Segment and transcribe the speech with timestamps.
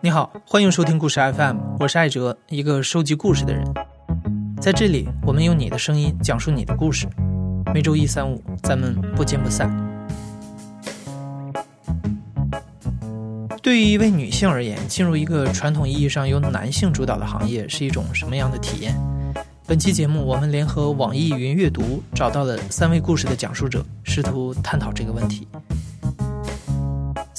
[0.00, 3.66] 你好，欢迎收听故事 FM，我是艾哲，一个收集故事的人。
[4.60, 7.08] 在这里，我们用你的声音讲述你的故事。
[7.74, 9.68] 每周一、三、五，咱们不见不散。
[13.60, 18.94] 对于一位女性而言，进入一个传统意义上由男性主导的行业是一种什么样的体验？
[19.66, 25.48] 本期节目，我们联合网易云阅读找到了三位故事的讲述者，试图探讨这个问题。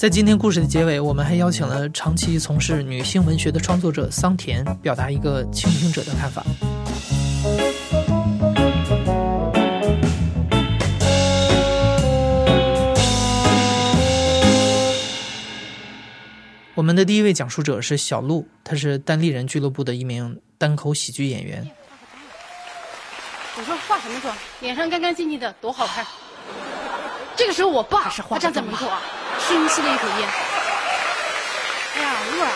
[0.00, 6.42] 在今天故事的结尾，我们还邀请了长期从事女性文学的创作者桑田，表达一个倾听者的看法。
[16.74, 21.70] 我们的第一位讲述者是小鹿，他是单立人俱乐部的一名单口喜剧演员。
[23.58, 24.34] 我说化什么妆？
[24.62, 26.06] 脸上干干净净的，多好看。
[27.36, 29.02] 这个时候，我爸是他站在门口啊。
[29.48, 30.28] 深吸了一口烟。
[31.96, 32.52] 哎呀，露儿，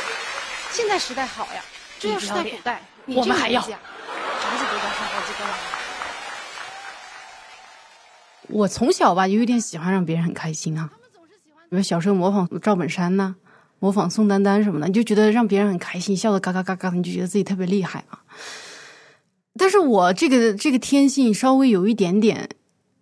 [0.71, 1.63] 现在时代好呀，
[1.99, 5.55] 这要是在古代，我们还要，孩子都该生好几个了。
[8.49, 10.89] 我从小吧就有点喜欢让别人很开心啊，
[11.69, 13.35] 比如小时候模仿赵本山呐，
[13.81, 18.21] 模仿宋丹丹什么的，你就觉得让别人很开心，笑得嘎嘎嘎嘎，你就觉得自己特别厉害啊。
[19.59, 22.49] 但是我这个这个天性稍微有一点点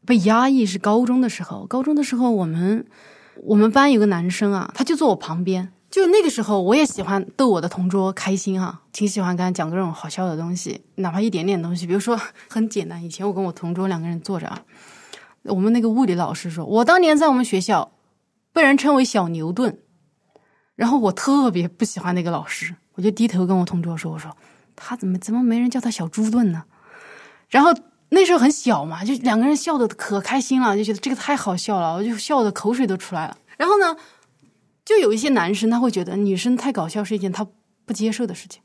[0.06, 2.86] 被压抑，是高中的时候，高中的时候我们。
[3.36, 5.72] 我们班有个男生啊，他就坐我旁边。
[5.90, 11.86] 就那个时候，我也喜欢逗我的同桌开心哈，挺喜欢跟他讲各种好笑的东西，哪怕一点点东西。
[11.86, 14.62] 比如说很简单，以前我跟我同桌两个人坐着啊，
[15.42, 17.92] 我们那个物理老师说，我当年在我们学校
[18.52, 19.78] 被人称为小牛顿，
[20.74, 24.34] 然后我特别不喜欢那个老师，我就低头跟我同桌说，我说
[24.74, 26.64] 他怎么怎么没人叫他小猪顿呢？
[27.48, 27.74] 然后。
[28.14, 33.38] 那时候很小嘛，就两个人笑的可开心了，就觉得这个太好笑了，我就笑的口水都出来了。
[33.56, 33.96] 然后呢，
[34.84, 37.46] 就有一些男生他会觉得女生太搞笑是一件他
[37.86, 38.60] 不接受的事情。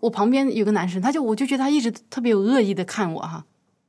[0.00, 3.46] 我旁边有个男生，他就我就觉得他一直特别有恶意的看我哈，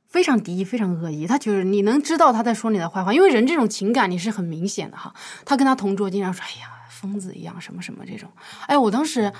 [0.08, 1.26] 非常敌意，非常恶意。
[1.26, 5.14] 他就是你能知道他在说你的坏话，因为人这种情感你是很明显的哈。
[5.44, 8.30] 他跟他同桌经常说：“哎呀，疯子一样，什么什么这种。”
[8.68, 9.30] 哎，我当时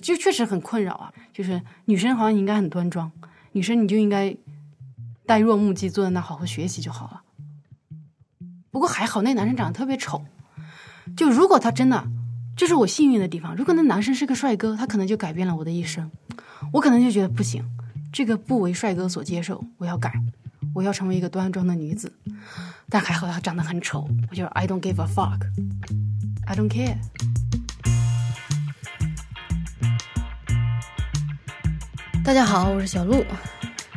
[0.00, 3.10] 就确实很困扰啊，就是女生好像应该很端庄。
[3.52, 4.36] 女生你就应该
[5.26, 7.22] 呆若木鸡，坐在那好好学习就好了。
[8.70, 10.24] 不过还好，那男生长得特别丑。
[11.16, 12.06] 就如果他真的，
[12.56, 13.56] 这是我幸运的地方。
[13.56, 16.08] 如果那男生是个帅哥，他可能就改变了我的一生。
[16.72, 17.64] 我可能就觉得不行，
[18.12, 20.12] 这个不为帅哥所接受，我要改，
[20.72, 22.12] 我要成为一个端庄的女子。
[22.88, 26.96] 但还好他长得很丑，我就 I don't give a fuck，I don't care。
[32.22, 33.24] 大家好，我是小鹿，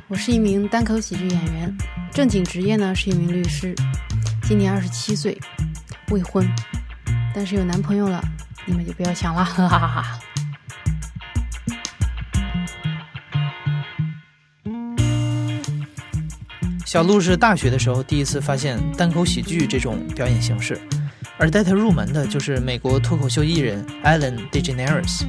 [0.07, 1.77] 我是一名单口喜剧演员，
[2.11, 3.75] 正经职业呢是一名律师，
[4.43, 5.37] 今年二十七岁，
[6.09, 6.49] 未婚，
[7.35, 8.23] 但是有男朋友了，
[8.65, 10.19] 你们就不要想了，哈哈哈哈。
[16.85, 20.79] 小鹿是大学的时候第一次发现单口喜剧这种表演形式，
[21.37, 25.23] 而带他入门的就是美国脱口秀艺人 Ellen DeGeneres。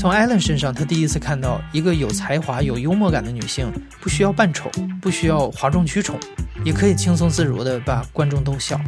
[0.00, 6.18] 从艾伦身上，他第一次看到一个有才华、有幽默感的女性，不需要扮丑，不需要哗众取宠，
[6.64, 8.80] 也可以轻松自如地把观众逗笑。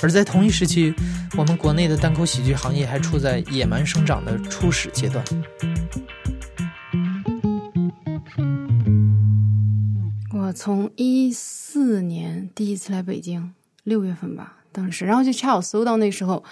[0.00, 0.94] 而在同一时期，
[1.36, 5.24] 我们国内的单口喜剧行业还处在野蛮生长的初始阶段。
[10.32, 16.44] 我从一四年第一次来北京，六月份吧，当时，然后就恰好搜到那时候。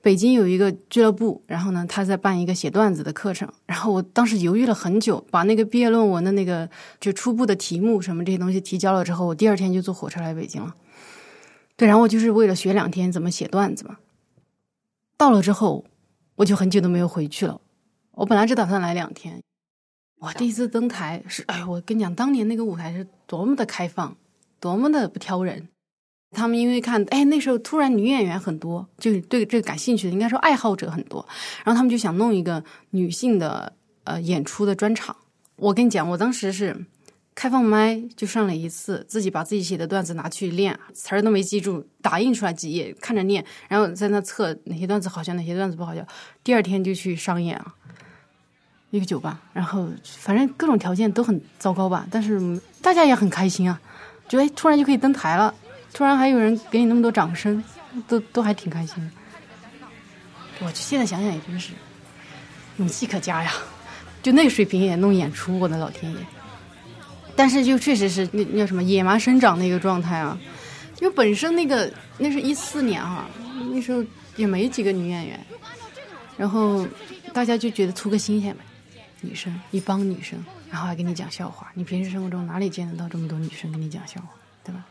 [0.00, 3.50] 北京有一个俱乐部，然后呢，他在办一个写段子的课程。
[3.66, 6.68] 然后我当时犹豫了很久，把那个毕业论文的那个
[7.00, 10.74] 就初步的题目什么这些东西提交了之后，我第二天就坐火车来北京了。
[11.76, 13.98] 对，然后我就是为了学两天怎么写段子嘛。
[15.16, 15.84] 到了之后，
[16.36, 17.60] 我就很久都没有回去了。
[18.12, 19.40] 我本来只打算来两天。
[20.20, 24.16] 我第一次登台是，哎，我跟你讲，当年那个舞台是多么的开放，
[24.58, 25.68] 多么的不挑人。
[26.30, 31.26] 他们因为看，哎，那时候突然女演员很多，就是对这个感兴趣的，应该说爱好者很多，
[31.64, 33.72] 然后他们就想弄一个女性的
[34.04, 35.16] 呃演出的专场。
[35.56, 36.76] 我跟你讲，我当时是
[37.34, 46.06] 开放麦就上了一次，自己把自己写的段子拿去练，词儿都没记住，打印出来几页看着念，然后在那测哪些段子好笑，哪些段子不好笑。
[46.44, 47.74] 第二天就去商演啊，
[48.90, 53.80] 一个酒吧，然后反正各种条件都很糟糕吧，但是大家也很开心啊，
[54.28, 55.54] 觉得突然就可以登台了。
[55.92, 57.62] 突然还有人给你那么多掌声，
[58.06, 59.10] 都都还挺开心的。
[60.60, 61.72] 我现在想想也真是
[62.78, 63.52] 勇气可嘉呀！
[64.22, 66.18] 就那个水平也弄演出，我的老天爷！
[67.36, 70.36] 但是就确实是那那叫什么野蛮生长的一个状态啊，
[71.00, 73.26] 因为本身那个那是一四年哈，
[73.72, 74.04] 那时候
[74.36, 75.40] 也没几个女演员，
[76.36, 76.84] 然后
[77.32, 78.60] 大家就觉得图个新鲜呗，
[79.20, 84.28] 女生一帮女生，然后还给你讲笑话，你平时生活中哪里见得到这么多女生给你讲笑话，
[84.64, 84.84] 对吧？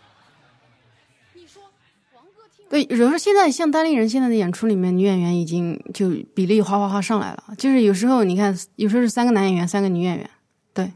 [2.69, 7.44] 对，比如说现在像单立人现在的演出里面，女演员已经就比例哗哗哗上来了。
[7.57, 10.30] 就是有时候你看，有时候是三个男演员，三个女演员。
[10.74, 10.92] 对，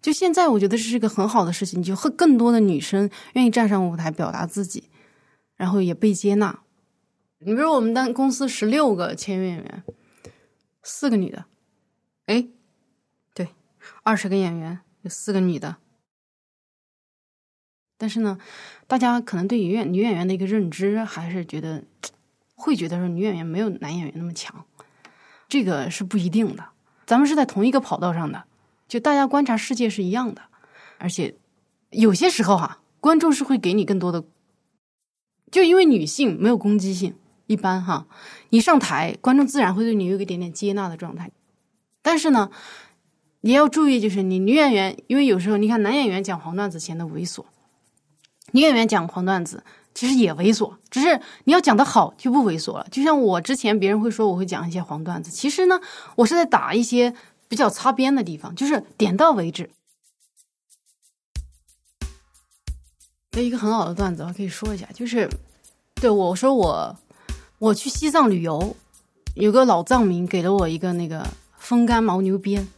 [0.00, 4.90] 就现在我觉得这是一个很好的事情，就和更多的女生愿意站上舞台表达自己，
[5.56, 6.58] 然后也被接纳。
[7.38, 9.84] 你比如我们单公司十六个签约演员，
[10.82, 11.44] 四个女的，
[12.26, 12.48] 哎，
[13.32, 13.48] 对，
[14.02, 15.76] 二十个演员有四个女的。
[18.02, 18.36] 但是呢，
[18.88, 21.84] 大家可能对女演女演员的一个认知，还是觉得
[22.56, 24.66] 会觉得说女演员没有男演员那么强，
[25.48, 26.64] 这个是不一定的。
[27.06, 28.42] 咱们是在同一个跑道上的，
[28.88, 30.42] 就大家观察世界是一样的，
[30.98, 31.36] 而且
[31.90, 34.24] 有些时候哈，观众是会给你更多的，
[35.52, 37.14] 就因为女性没有攻击性，
[37.46, 38.08] 一般哈，
[38.48, 41.30] 你上台，观众自然会对你有一点点接纳的状态。
[42.02, 42.50] 但是呢，
[43.42, 47.44] 你要注意，就是你女演员，因为有时候你看男演员讲黄段子显得猥琐。
[48.52, 49.62] 女演员讲黄段子，
[49.94, 52.86] 其实也猥琐，只是你要讲的好就不猥琐了。
[52.90, 55.80] 就像我之前，别人会说我会讲一些黄段子，其实呢，
[56.16, 57.14] 我是在打一些
[57.48, 59.70] 比较擦边的地方，就是点到为止。
[63.32, 65.28] 有一个很好的段子，我可以说一下，就是
[65.94, 66.96] 对我说我
[67.58, 68.76] 我去西藏旅游，
[69.34, 71.26] 有个老藏民给了我一个那个
[71.56, 72.68] 风干牦牛鞭，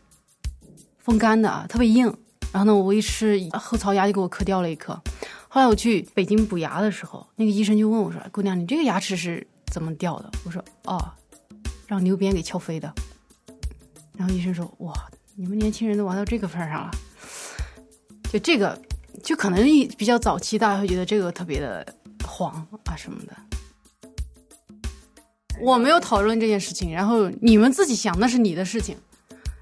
[0.98, 2.16] 风干的啊，特别硬。
[2.52, 4.96] 然后呢，我一吃后槽牙就给我磕掉了一颗。
[5.54, 10.98] 后来我去北京补牙的时候，那个医生就问我说：“姑娘，你这个牙齿是怎么掉的？”我说：“哦，
[11.86, 12.92] 让牛鞭给敲飞的。”
[14.18, 14.92] 然后医生说：“哇，
[15.36, 16.90] 你们年轻人都玩到这个份儿上了。”
[18.32, 18.76] 就这个，
[19.22, 21.86] 就可能一比较早期，大家会觉得这个特别的
[22.26, 22.50] 黄
[22.86, 23.32] 啊什么的。
[25.60, 28.96] 我没有讨论这件事情，然后你们自己想那是你的事情。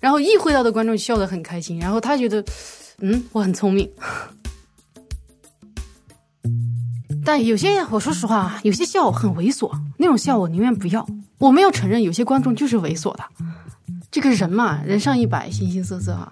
[0.00, 2.42] 然后意会到的观众笑得很开心，然后他觉得，
[3.00, 3.86] 嗯，我很聪明。
[7.24, 11.06] 但有些，我说实话，有些笑很猥琐，那种笑我宁愿不要。
[11.38, 13.24] 我们要承认，有些观众就是猥琐的。
[14.10, 16.30] 这个人嘛，人上一百，形形色色啊，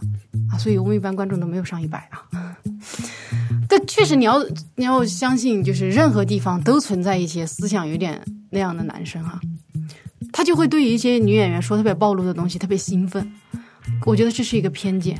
[0.53, 2.57] 啊，所以我们一般观众都没有上一百啊。
[3.69, 4.45] 但确实，你要
[4.75, 8.21] 你要相信，就是任何地方都存在一些思想有点
[8.51, 9.41] 那样的男生哈，
[10.33, 13.33] 他就会对于一些女演员说特别暴露的东西特别兴奋。
[14.05, 15.19] 我觉得这是一个偏见，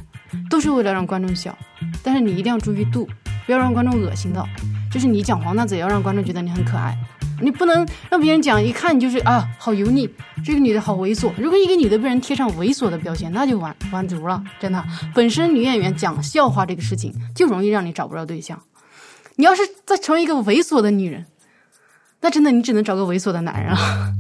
[0.49, 1.57] 都是为了让观众笑，
[2.03, 3.09] 但是你一定要注意度，
[3.51, 4.49] 不要让观众恶心到。
[4.93, 6.97] 就是你讲黄段子，也要让观众觉得你很可爱。
[7.43, 10.09] 你不能让别人讲，一看你就是啊，好油腻，
[10.45, 11.33] 这个女的好猥琐。
[11.37, 14.81] 如果一个女的被人贴上猥琐的标签，那就完完犊了，真的。
[15.13, 18.57] 本身女演员讲笑话这个事情就容易让你找不着对象。
[19.35, 21.27] 你要是再成为一个猥琐的女人，
[22.21, 24.13] 那真的你只能找个猥琐的男人了。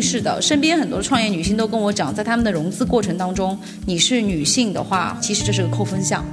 [0.00, 6.24] 是的，身边很多创业女性都跟我讲，在他们的融资过程当中，你是女性的话，其实这是个扣分项。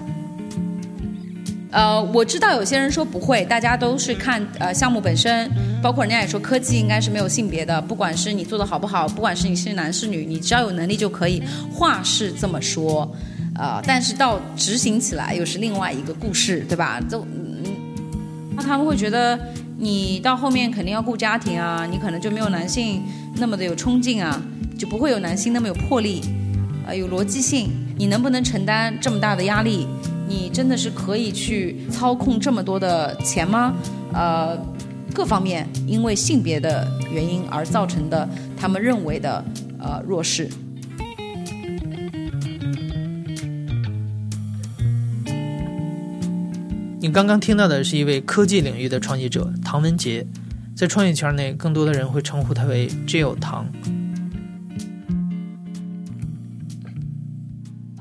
[1.71, 5.49] 呃，我知道有些人说不会，大家都是看呃项目本身，
[5.81, 11.43] 包括人家也说科技应该是没有性别的，不管是你做的好不好，不管是你是男是女，你只要有能力就可以。
[11.73, 13.13] 话是这么说，
[13.55, 17.01] 呃，但是到执行起来又是另外一个故事，对吧？
[17.09, 17.63] 都嗯，
[18.55, 19.39] 那他们会觉得。
[19.77, 23.03] 你到后面肯定要顾家庭啊，你可能就没有男性
[23.37, 24.41] 那么的有冲劲啊，
[24.77, 26.21] 就不会有男性那么有魄力，
[26.87, 27.69] 呃，有逻辑性。
[27.97, 29.87] 你能不能承担这么大的压力？
[30.27, 33.73] 你真的是可以去操控这么多的钱吗？
[34.13, 34.57] 呃，
[35.13, 38.27] 各方面因为性别的原因而造成的，
[38.57, 39.43] 他们认为的
[39.79, 40.49] 呃弱势。
[46.99, 50.25] 你刚刚听到的是一位科技领域的创业者唐文杰，
[50.75, 53.65] 在创业圈内，更多的人会称呼他为 Jill 唐。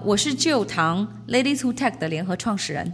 [0.05, 2.93] 我是 Jill 唐 Ladies Who Tech 的联合创始人。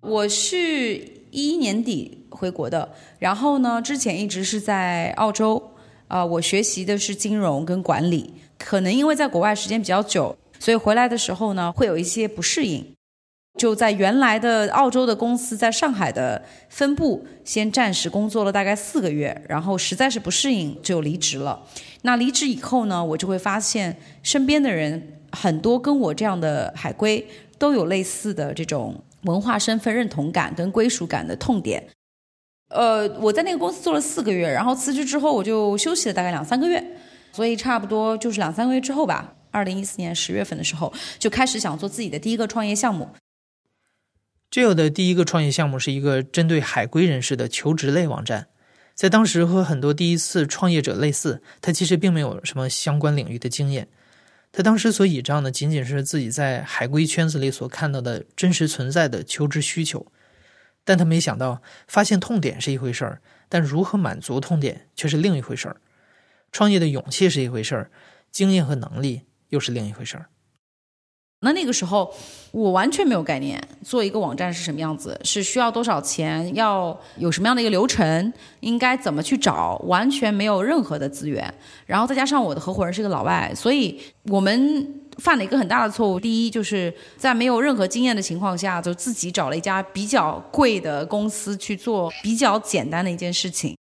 [0.00, 0.96] 我是
[1.30, 5.70] 一一年底回国的，然后呢，之前一直是在澳洲，
[6.08, 8.34] 啊，我学习的是金融跟管理。
[8.58, 12.84] 可能因为在国外时间比较久，所以回来的时候呢，会有一些不适应。
[13.58, 21.62] 就在原来的澳洲的公司在上海的分部，先暂时工作了大概四个月，然后实在是不适应，就离职了。
[22.02, 27.26] 那离职以后呢，我就会发现身边的人很多跟我这样的海归
[27.58, 31.84] 都有类似的这种文化身份认同感跟归属感的痛点。
[32.70, 36.82] 呃，我在那个公司做了四个月，然后辞职之后我就休息了大概两三个月，
[37.32, 43.06] 所以差不多就是两三个月之后吧，二零一四年十月份的时候就开始想做自己的第一个创业项目。
[44.50, 48.48] Jill 的第一个创业项目是一个针对海归人士的求职类网站，
[48.94, 53.86] 在当时和很多第一次创业者类似，他其实并没有什么相关领域的经验。
[54.50, 60.04] 他当时所倚仗的仅仅是自己在海归圈子里所看到的真实存在的求职需求，
[60.84, 65.80] 但他没想到，发现痛点是一回事儿，但如何满足痛点却是另一回事儿。
[66.50, 67.90] 创业的勇气是一回事儿，
[68.32, 70.26] 经验和能力又是另一回事儿。
[71.42, 72.12] 那那个时候，
[72.50, 81.52] 我完全没有概念，做一个网站是什么样子，是需要多少钱，要有什么样的一个流程，应该怎么去找，完全没有任何的资源。
[81.86, 86.20] 然后再加上我的合伙人是个老外，所以我们犯了一个很大的错误。
[86.20, 93.74] 第一，就是在没有任何经验的情况下，就自己找了一家比较贵的公司去做比较简单的一件事情。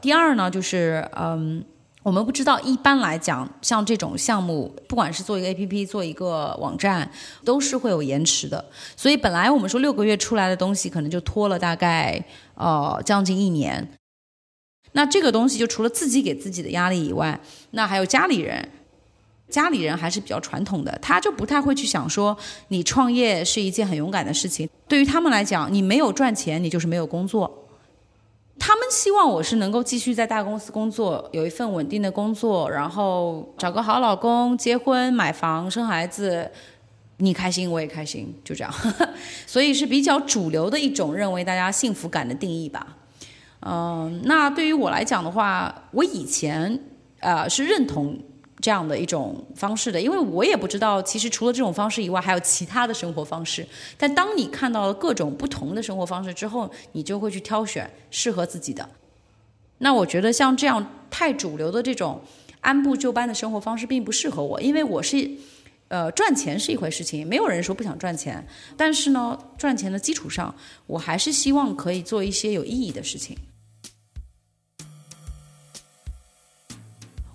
[0.00, 1.64] 第二呢，就是嗯。
[2.06, 7.10] 我们不知道，一般来讲，像这种项目，不管是做一个 APP，做一个网站，
[7.44, 8.64] 都是会有延迟的。
[8.96, 13.84] 所以本来我们说六个月出来的东西，可能就拖了大概呃将近一年。
[14.92, 17.40] 那这个东西就除了自己给自己的压力以外，
[17.72, 18.70] 那还有家里人，
[19.50, 24.68] 家里人还是比较传统的，他就不太会去想说你创业是一件很勇敢的事情。
[24.86, 27.65] 对于他们来讲，你没有赚钱，你就是没有工作。
[28.58, 36.50] 他们希望我是能够继续在大公司工作，有一份稳定的工作，然后找个好老公，结婚、买房、生孩子，
[37.18, 38.74] 你开心我也开心，就这样。
[39.46, 42.96] 所以是比较主流的一种认为大家幸福感的定义吧。
[43.60, 46.78] 嗯，那对于我来讲的话，我以前
[47.20, 48.18] 啊是认同。
[48.66, 53.64] 这样的一种方式的，因为我也不知道，其实除了这种方式以外，还有其他的生活方式。
[53.96, 58.88] 但当你看到了各种不同的生活方式之后，你就会去挑选适合自己的。
[59.78, 62.20] 那我觉得像这样太主流的这种
[62.62, 65.30] 按部就班的生活方式并不适合我，因为我是，
[65.86, 68.44] 呃，赚钱是一回事情，没有人说不想赚钱，
[68.76, 70.52] 但是呢，赚钱的基础上，
[70.88, 73.38] 我还是希望可以做一些有意义的事情。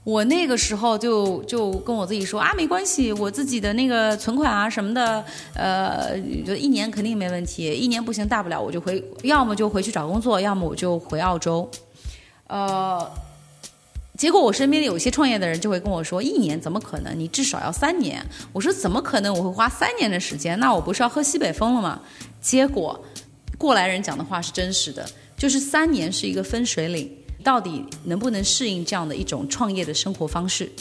[0.03, 11.69] 我那个时候就就跟我自己说啊，没关系，我自己的那个存款啊什么的，呃，就一年肯定没问题，一年不行，大不了我就回，要么就回去找工作，要么我就回澳洲。
[12.47, 13.07] 呃，
[14.17, 17.17] 结果我身边有些创业的人就会跟我说，一年怎么可能？
[17.17, 18.25] 你至少要三年。
[18.51, 19.31] 我说怎么可能？
[19.31, 20.59] 我会花三年的时间？
[20.59, 22.01] 那我不是要喝西北风了吗？
[22.41, 22.99] 结果
[23.55, 27.07] 过来人讲的话是真实的，就是三年是一个分水岭。
[27.41, 30.71] 到底能不能适应这样的一种创业的生活方式？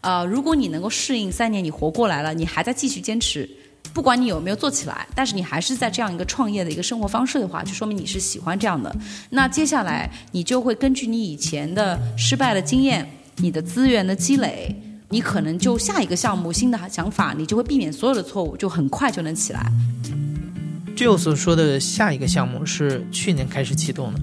[0.00, 3.48] 啊，如果你能够适应三年，你活过来了，你还在继续坚持，
[3.92, 8.92] 不管你有没有做起来，但是你还是在这样一个创业的一个生活方式的话，就说明你是喜欢这样的。
[9.30, 14.74] 那接下来你就会根据你以前的失败的经验、你的资源的积累，
[15.08, 19.64] 你可能就下一个项目新的想法，你就会避免所有的错误，就很快就能起来。
[20.96, 24.20] Jill 所说的下一个项目是去年开始启动的。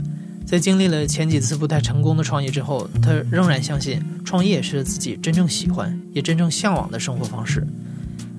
[0.49, 7.63] 在经历了前几次不太成功的创业之后，他仍然相信创业是自己真正喜欢也真正向往的生活方式。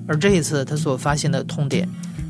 [0.05, 1.87] 而这一次他所发现的痛点，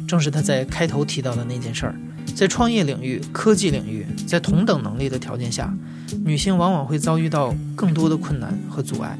[0.08, 1.96] 正是他在开头提到的那件事儿：
[2.36, 5.76] 在创业领域、科技领域，在同等能力的条件下，
[6.24, 9.18] 女性往往会遭遇到更多的困难和阻碍。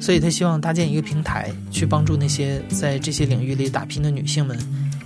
[0.00, 4.58] 所以他希望搭建一个平台，去帮助那些在这些领域里打拼的女性们。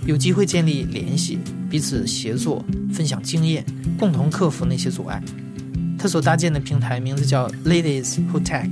[0.05, 1.37] 有机会建立联系，
[1.69, 3.63] 彼此协作，分享经验，
[3.97, 5.21] 共同克服那些阻碍。
[5.97, 8.69] 他所搭建的平台名字叫 Ladies Who Tech。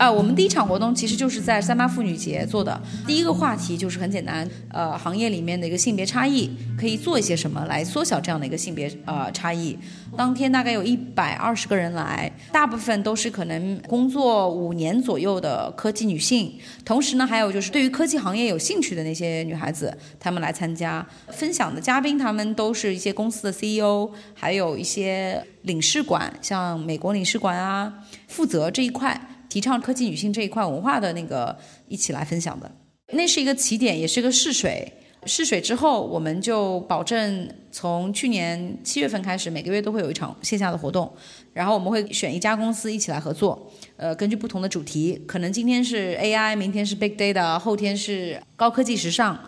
[0.00, 2.80] 啊，我们第一场活动其实就是在三八妇女节做的。
[3.06, 9.78] 第一个话题就是很简单，呃，行业里面的一个性别差异可以做一些什么来缩小这样的一个性别呃差异。
[10.16, 16.50] 当天大概有一百二十个人来，大部分都是可能工作五年左右的科技女性，
[16.82, 27.92] 同时呢，还有就是对于科技行业有兴趣的那些女孩子，她们来参加分享的嘉宾，他们都是一些公司的 CEO，还有一些领事馆，像美国领事馆啊，
[28.28, 29.20] 负责这一块。
[29.50, 31.54] 提倡科技女性这一块文化的那个
[31.88, 32.70] 一起来分享的，
[33.12, 34.90] 那是一个起点，也是个试水。
[35.26, 41.12] 试水之后，我们就保证从去年七月份开始，每个月都会有一场线下的活动。
[41.52, 49.38] 然后我们会选一家公司一起来合作，呃，根据不同的主题，可能今天是 AI，明天是 Big Data，后天是高科技时尚，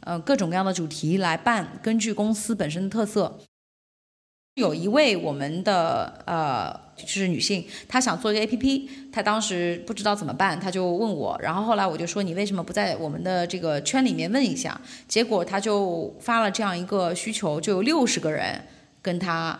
[0.00, 3.38] 呃，各种各样的主题来办，根据公司本身的特色。
[4.54, 14.78] 有一位我们的呃，就是女性，她想做一个 A P P，她当时不知道怎么办，她就问我，然后后来我就说你为什么不在我们的这个圈里面问一下？
[15.08, 18.62] 结果她就发了这样一个需求，就有六十个人
[19.00, 19.58] 跟她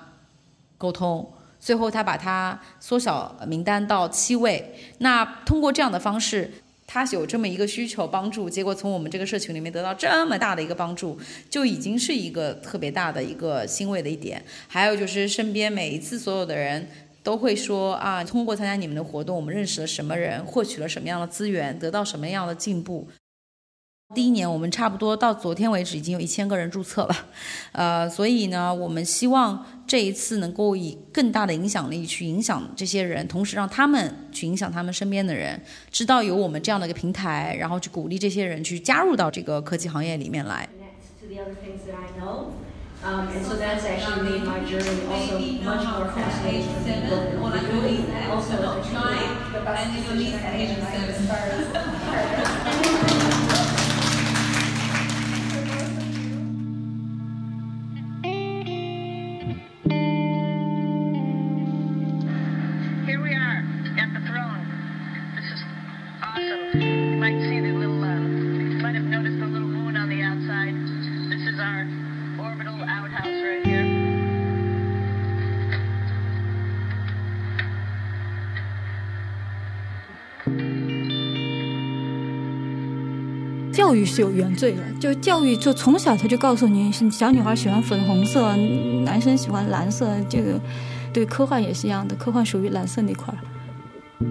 [0.76, 4.74] 沟通，最后她把它缩小名单到七位。
[4.98, 6.52] 那通过这样的方式。
[6.92, 11.18] 他有这么一个需求帮助，结果从我们这个社群里面得到这么大的一个帮助，
[11.48, 14.44] 就已经是一个特别大的一个欣慰的一点。
[14.68, 16.86] 还有就是身边每一次所有的人
[17.22, 23.08] 都会说啊，通过参加你们的活动，我们认识了什么人，获取了什么样的资源，得到什么样的进步。
[24.14, 27.16] 第一年，我们差不多到昨天为止已经有一千个人注册了，
[27.72, 40.68] 呃，所以呢，我们希望这一次能够以更大的影响力去影响这些人，同时让他们去影响他们身边的人，知道有我们这样的一个平台，然后去鼓励这些人去加入到这个科技行业里面来。
[83.72, 88.54] 教育是有原罪的，就教育就从小他就告诉你，小女孩喜欢粉红色，
[89.04, 90.14] 男生喜欢蓝色。
[90.28, 90.60] 这个
[91.12, 93.38] 对科幻也是一样的，科幻属于蓝色那块儿，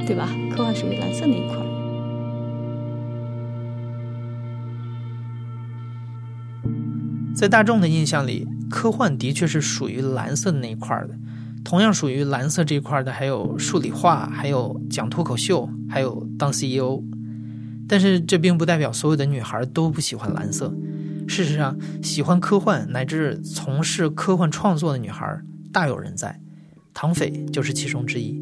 [0.06, 0.30] 对吧？
[0.56, 1.66] 科幻属于蓝色那一块儿。
[7.36, 11.16] 在大众的印象里，科幻的确是属于蓝色的那一块儿的。
[11.64, 17.04] 同样属于蓝色这一块的，还有数理化，还有讲脱口秀，还有当 CEO。
[17.92, 20.74] 但是这并不代表所有的女孩都不喜欢蓝色。
[21.28, 25.38] 事实上，喜欢科幻乃至从事科幻创作的女孩
[25.74, 26.40] 大有人在，
[26.94, 28.42] 唐斐就是其中之一。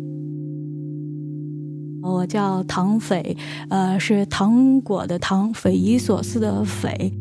[2.03, 3.35] 我叫唐斐，
[3.71, 7.11] 呃，是糖果的糖，匪夷所思的匪。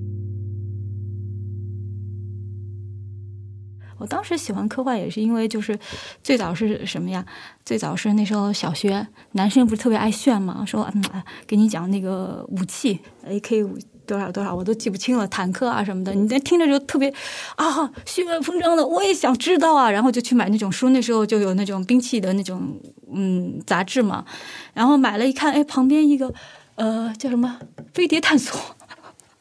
[3.99, 5.79] 我当时喜欢科幻也是因为就是
[6.23, 7.25] 最早是什么呀？
[7.65, 11.05] 最早是那时候小学男生不是特别爱炫嘛，说嗯，
[11.47, 17.13] 给你讲那个武器，A K 五多少多少，我都记不清了，坦克啊什么的，你在听着就特别
[17.57, 22.81] 啊，血脉膨胀的，我也想知道啊，然后就去买那种书，那时候就有那种兵器的那种
[23.13, 24.25] 嗯杂志嘛，
[24.73, 26.33] 然后买了一看，哎，旁边一个
[26.77, 27.59] 呃叫什么
[27.93, 28.59] 飞碟探索，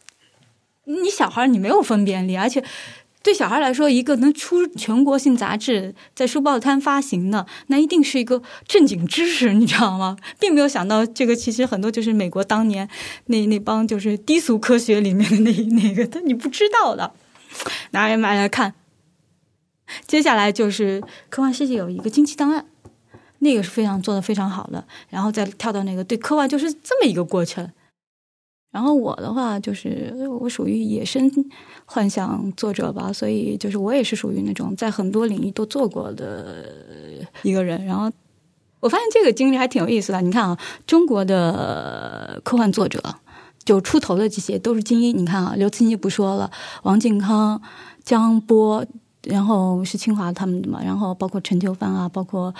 [0.83, 2.61] 你小孩你没有分辨力，而且。
[3.27, 10.15] 对小孩来说，一个能出全国性杂志，在书报摊发行的，那一定是一个正经知识，你知道吗？
[10.39, 12.87] 并没有想到，这个其实很多就是美国当年
[13.25, 17.11] 那那帮就是低俗科学里面的那那个，他你不知道的，
[17.91, 18.73] 拿来买来看。
[20.05, 22.65] 接下来就是科幻世界有一个惊奇档案，
[23.39, 27.69] 那个是非常做的非常好的，然后再跳到那个对科幻就是这么一个过程。
[28.77, 31.27] 然后我的话就是我属于野生
[31.83, 36.63] 幻想作者吧，所以就是我也是属于那种在很多领域都做过的
[37.41, 37.83] 一个人。
[37.83, 38.11] 然后
[38.79, 40.21] 我发现这个经历还挺有意思的。
[40.21, 43.01] 你看啊，中国的科幻作者
[43.65, 45.17] 就出头的这些都是精英。
[45.17, 46.51] 你看啊，刘慈欣不说了，
[46.83, 47.59] 王靖康、
[48.03, 48.85] 江波，
[49.23, 52.53] 然后是清华他们的嘛，然后包括陈秋帆啊，包括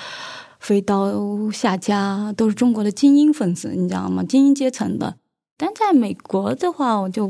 [0.59, 1.13] 飞刀
[1.51, 4.23] 下家，都是中国的精英分子，你知道吗？
[4.23, 5.17] 精英阶层的。
[5.59, 7.27] 但在美国的话，我就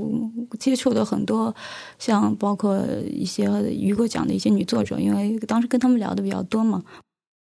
[0.59, 1.55] 接触了很多，
[1.97, 2.77] 像包括
[3.09, 6.83] 一些雨果奖的一些女作者，因为当时跟他们聊的比较多嘛。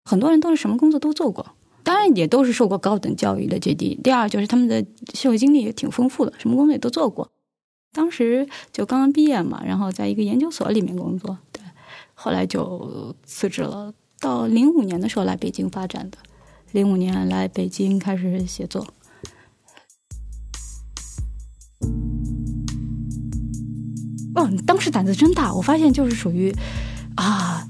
[0.04, 3.58] 很多人都是什么工作都做过，当然也都是受过高等教育的。
[3.58, 7.30] 这第第二就是他们的社会经历也挺丰富的，什么工作也都做过。
[7.94, 11.62] 当时就刚刚毕业嘛，然后在一个研究所里面工作，对，
[12.14, 13.94] 后来就辞职了。
[14.20, 16.18] 到零五年的时候来北京发展的，
[16.74, 18.86] 零五年来北京开始写作。
[24.36, 25.54] 哦，当时胆子真大！
[25.54, 26.54] 我发现就是属于，
[27.16, 27.66] 啊，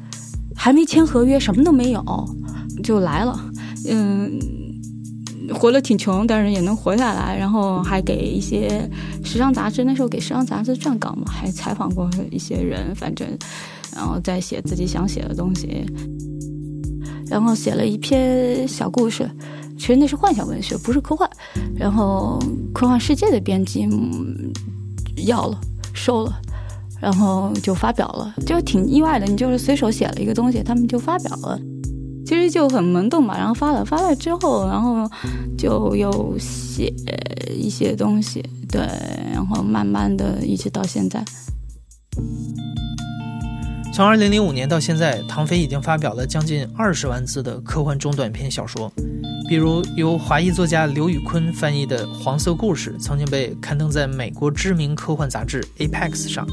[0.56, 2.04] 还没签合约，什么都没有，
[2.84, 3.38] 就来了。
[3.90, 4.40] 嗯，
[5.54, 7.38] 活得挺穷，但是也能活下来。
[7.38, 8.90] 然后还给一些
[9.24, 13.28] 时尚杂志，那时候给时尚杂志撰稿嘛，还采访过一些人，反正，
[13.94, 15.86] 然后再写自己想写的东西。
[17.28, 19.30] 然后写了一篇小故事，
[19.78, 21.30] 其实那是幻想文学，不是科幻。
[21.76, 22.40] 然后
[22.74, 24.54] 科幻世界的编辑嗯
[25.26, 25.60] 要了，
[25.94, 26.34] 收了。
[27.04, 29.26] 然后就发表了，就挺意外的。
[29.26, 31.60] 你就是随手写了一个东西，他们就发表了，
[32.26, 33.38] 其实就很懵懂嘛。
[33.38, 35.06] 然后发了，发了之后，然后
[35.58, 36.94] 就又写
[37.54, 38.88] 一些东西，对，
[39.34, 41.22] 然后慢慢的一直到现在。
[43.94, 48.90] 从二零零五年到现在，唐飞已经发表了将近二十万字的科幻中短篇小说，
[49.50, 56.48] 比如由华裔作家刘宇昆翻译的《黄色故事》，曾经被刊登在美国知名科幻杂志《Apex》上，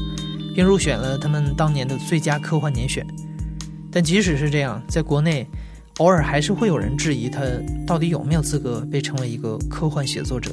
[0.55, 3.05] 并入选了他们当年的最佳科幻年选。
[3.91, 5.45] 但即使是这样，在国内，
[5.97, 7.41] 偶尔还是会有人质疑他
[7.85, 10.51] 到底有没有资格被称为一个科幻写作者。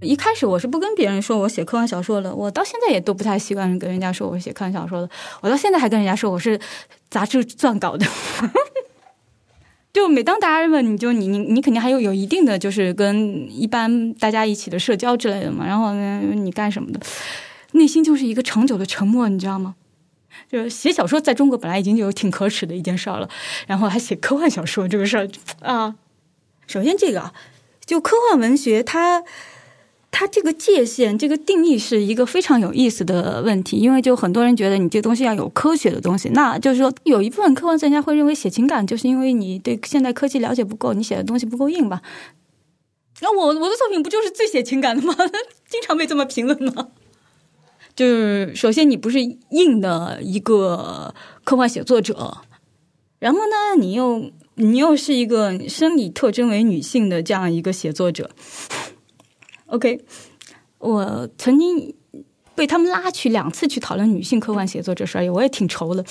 [0.00, 5.08] 一开始我是不跟别人说我写科幻小说的，我到现在也都不太习惯跟人家说我写科幻小说的。
[5.40, 6.60] 我到现在还跟人家说我是
[7.08, 8.04] 杂志撰稿的。
[9.92, 15.66] 就每当大家问你就你你你肯定还有有一定的就是跟一般大家一起的社交之类的嘛。
[15.66, 17.00] 然后呢，你干什么的？
[17.72, 19.74] 内心就是一个长久的沉默，你知道吗？
[20.50, 23.28] 就写小说在中国本来已经有挺可耻的一件事儿了，
[23.66, 25.28] 然后还写科幻小说这个事儿
[25.60, 25.94] 啊。
[26.66, 27.34] 首先这个啊
[27.84, 29.22] 就科幻文学它。
[30.14, 42.02] 它这个界限，这个定义是一个非常有意思的问题，因为就很多人觉得你这东西要有科学的东西，那就是说有一部分科幻专家会认为写情感就是因为你对现代科技了解不够，你写的东西不够硬吧？
[43.22, 45.14] 那我我的作品不就是最写情感的吗？
[45.68, 46.88] 经常被这么评论吗？
[47.96, 49.18] 就是首先你不是
[49.50, 52.38] 硬的一个科幻写作者，
[53.18, 58.30] 然后呢，你又你又是一个生理特征为女性的这样一个写作者。
[59.72, 59.98] OK，
[60.78, 61.94] 我曾经
[62.54, 66.04] 被他们拉去两次去讨论女性科幻写作这事儿，我也挺愁的。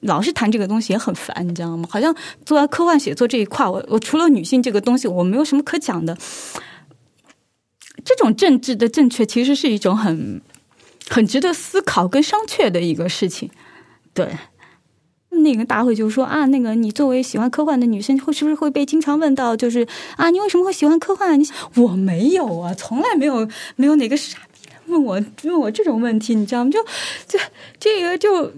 [0.00, 1.88] 老是谈这个东西也很烦，你知道吗？
[1.90, 6.16] 好像做科幻写作这一块，我我除了女性这个东西，我没有什么可讲的。
[8.04, 10.40] 这种政治的正确其实是一种很
[11.08, 13.50] 很值得思考跟商榷的一个事情，
[14.12, 14.28] 对。
[15.40, 21.38] 那个大会就说啊，那个你作为喜欢科幻的女生，会是不是会被经常问到，就是啊，你为什么会喜欢科幻？
[21.38, 26.70] 你我没有啊，从来没有没有哪个傻逼问我问我这种问题，你知道吗？
[26.70, 26.78] 就
[27.26, 27.38] 这
[27.78, 28.52] 这个就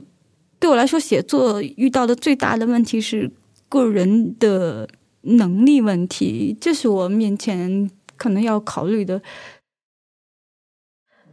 [0.58, 3.30] 对我来说，写作遇到的最大的问题是
[3.68, 4.88] 个人的
[5.22, 9.20] 能力问题，这是我面前可能要考虑的。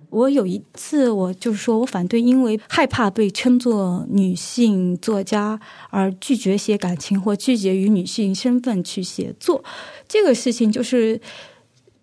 [0.10, 5.60] 我有一次，我就是说我反对，因为害怕被称作女性作家
[5.92, 9.64] 而拒绝写感情或拒绝与女性身份去写作，
[10.08, 11.22] 这个事情就是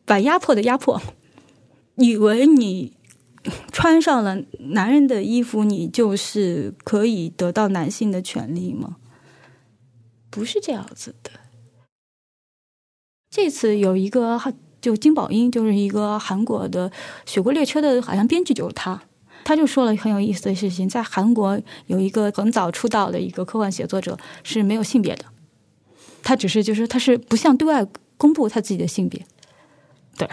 [0.04, 1.02] 把压迫的压迫，
[1.96, 2.92] 以为你
[3.72, 4.40] 穿上了
[4.70, 8.98] 男人的衣服，你就是可以得到男性的权利吗？
[10.30, 11.30] 不是这样子的。
[13.28, 14.40] 这次有一个。
[14.86, 16.88] 就金宝英就是一个韩国的
[17.26, 19.02] 《雪国列车》的，好像编剧就是他，
[19.42, 25.24] 他就说了很有意思的事情，在韩国有一个很早出道的一个科幻写作者是没有性别的，
[26.22, 27.84] 他只是就是他是不向对外
[28.16, 29.26] 公布他自己的性别，
[30.16, 30.28] 对，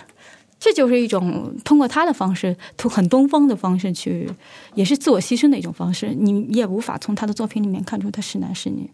[0.60, 4.30] 这就是一种通过他的方式，很东方的方式去，
[4.76, 8.92] 也是自我牺牲的一种方式，你也无法从他的作品里面看出他是男是女，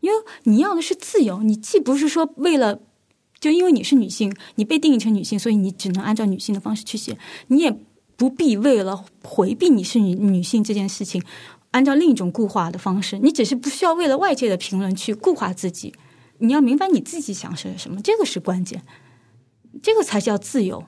[0.00, 2.80] 因为你要的是自由，你既不是说为了。
[3.42, 7.18] 就因为你是女性，你被定义成女性，所以你只能按照女性的方式去写。
[7.48, 7.76] 你也
[8.16, 11.20] 不必为了回避你是女女性这件事情，
[11.72, 13.18] 按照另一种固化的方式。
[13.18, 15.92] 你只是不需要为了外界的评论去固化自己。
[16.38, 18.84] 你要明白你自己想是什么，这个是关键，
[19.82, 20.84] 这个才叫自由。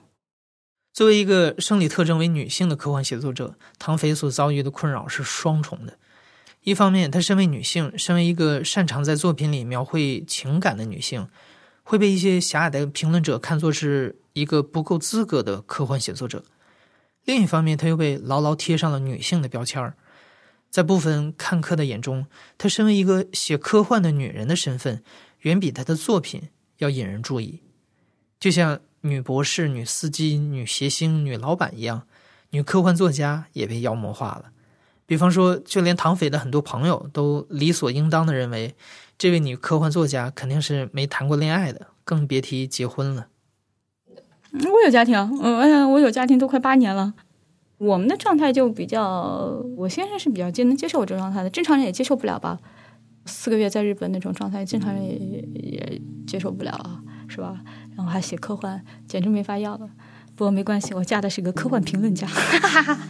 [0.92, 5.98] 作为一个生理特征为女性的科幻写作者，唐飞所遭遇的困扰是双重的。
[6.62, 11.26] 一方面，她身为女性，身为一个擅长在作品里描绘情感的女性。
[11.85, 16.44] 会被一些狭隘的评论者看作是一个不够资格的科幻写作者。
[17.25, 19.94] 另一方面，他又被牢牢贴上了女性的标签儿。
[20.68, 22.27] 在部分看客的眼中，
[22.59, 25.05] 她身为一个写科幻的女人的身份，
[25.42, 27.62] 远比她的作品要引人注意。
[28.40, 32.09] 就像女博士、女司机、女谐星、女老板一样，
[32.51, 34.51] 女科幻作家也被妖魔化了。
[35.06, 38.74] 比方说，就连唐斐的很多朋友都理所应当的认为。
[39.16, 43.28] 这位女科幻作家肯定是没谈过恋爱的，更别提结婚了。
[44.52, 47.14] 我有家庭，嗯，哎呀，我有家庭都快八年了。
[47.78, 52.58] 我们的状态就比较，我先生是比较接能接受我这状态的，正常人也接受不了吧？
[53.26, 55.16] 四个月在日本那种状态，正常人也
[55.52, 57.60] 也接受不了啊，是吧？
[57.96, 59.88] 然后还写科幻，简直没法要了。
[60.34, 62.26] 不过没关系，我嫁的是个科幻评论家。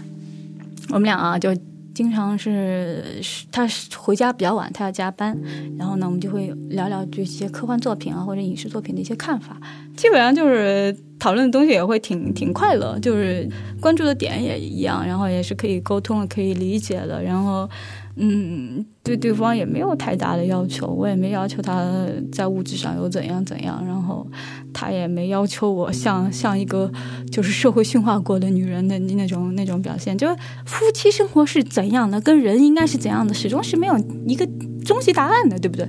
[0.93, 1.57] 我们俩啊，就
[1.95, 5.39] 经常是他回家比较晚，他要加班，
[5.79, 9.57] 然后呢，我们就会聊聊这些科幻作品啊或者影视作品的一些看法，
[9.97, 13.49] 基本上就是讨论的东西也会挺挺快乐，就是
[13.81, 17.69] 关注的点也一样，然后也是可以沟通，可以理解的，然后。
[18.17, 21.85] 嗯，对对方也没有太大的要求，我也没要求他
[22.31, 24.25] 在物质上有怎样怎样，然后
[24.73, 26.91] 他也没要求我像像一个
[27.31, 30.17] 就是社会驯化过的女人的那种那种表现。
[30.17, 33.99] 就是夫妻生活是怎样的，跟人应该是怎样的，始终是没有
[34.29, 34.47] 一个
[34.85, 35.89] 终极答案的，对不对？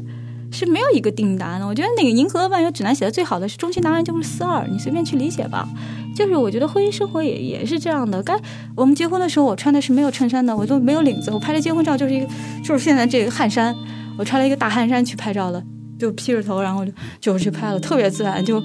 [0.55, 1.67] 是没有一个定答案的。
[1.67, 5.67] 我觉得那个《银河万有指南》写的最好的是终极答案就是四二，你随便去理解吧。
[6.15, 8.23] 就是我觉得婚姻生活也也是这样的。
[8.23, 8.33] 该
[8.73, 11.29] 我们结婚的时候，我穿的是没有衬衫的，我都没有领子。
[11.29, 12.27] 我拍的结婚照就是一个，
[12.63, 13.75] 就是现在这个汗衫，
[14.17, 15.61] 我穿了一个大汗衫去拍照了，
[15.99, 18.43] 就披着头，然后就就去拍了，特别自然。
[18.43, 18.63] 就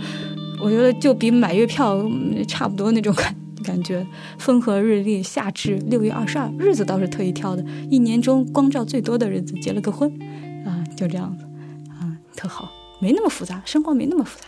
[0.63, 2.01] 我觉得就比买月票
[2.47, 4.07] 差不多那种感感觉。
[4.39, 10.09] 风和日丽，夏至六月二十二，日子倒是特意挑的，一年中光照最多的日子，结了个婚，
[10.65, 11.45] 啊，就这样子，
[12.41, 14.47] 特好，没那么复杂，生活没那么复杂。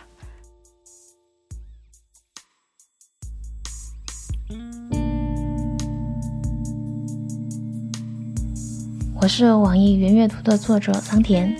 [9.21, 11.55] 我是网易云阅读的作者桑田。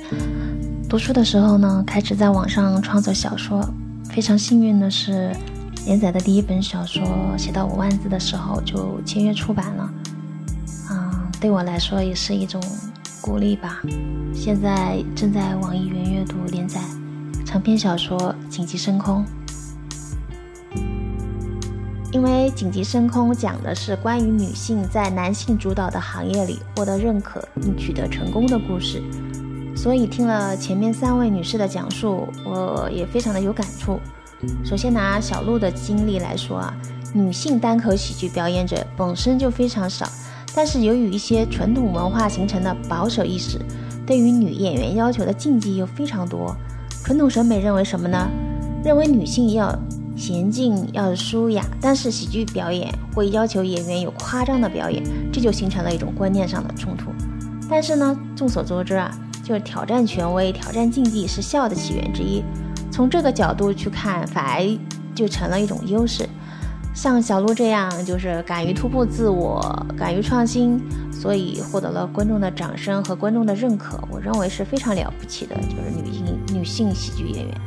[0.89, 3.63] 读书的时候呢，开始在网上创作小说。
[4.05, 5.31] 非常幸运的是，
[5.85, 7.03] 连载的第一本小说
[7.37, 9.93] 写到五万字的时候就签约出版了。
[10.89, 12.59] 嗯，对我来说也是一种
[13.23, 13.81] 鼓励吧。
[14.33, 16.81] 现在正在网易云阅读连载
[17.45, 19.25] 长篇小说《紧急升空》。
[22.12, 29.01] 因为紧急升空讲的是关于女性在男性主导的行业里获得认可并取得成功的故事，
[29.73, 34.01] 所以听了前面三位女士的讲述，我也非常的有感触。
[34.65, 36.73] 首先拿小鹿的经历来说啊，
[37.13, 40.05] 女性单口喜剧表演者本身就非常少，
[40.55, 43.59] 但是由于一些传统文化形成的保守意识，
[44.05, 46.55] 对于女演员要求的禁忌又非常多。
[47.03, 48.29] 传统审美认为什么呢？
[48.83, 49.77] 认为女性要。
[50.15, 57.09] 娴静要舒雅，但是喜剧表演会要求演员有夸张的表演，这就形成了一种观念上的冲突。
[57.67, 59.11] 但是呢，众所周知啊，
[59.43, 62.43] 就是挑战权威、挑战禁忌是笑的起源之一。
[62.91, 64.79] 从这个角度去看，反而
[65.15, 66.29] 就成了一种优势。
[66.93, 70.79] 像小鹿这样，就是敢于突破自我、敢于创新，
[71.12, 73.99] 所以获得了观众的掌声和观众的认可。
[74.12, 77.62] 我认为是非常了不起的，就是女性女性喜剧演员。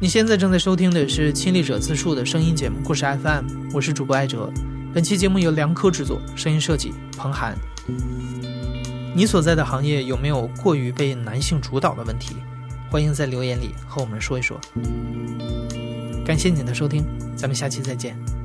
[0.00, 3.44] 你现在正在收听的是亲历者自述的声音节目《故事 FM》，
[3.74, 4.48] 我是主播艾哲。
[4.94, 7.56] 本期节目由梁科制作，声音设计彭涵。
[9.12, 12.36] 你所在的行业有没有过于被男性主导的问题？
[12.90, 14.58] 欢迎在留言里和我们说一说。
[16.24, 17.04] 感谢你的收听，
[17.36, 18.37] 咱们下期再见。